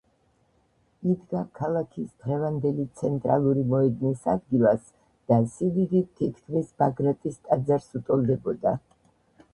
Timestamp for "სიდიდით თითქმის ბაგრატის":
5.57-7.41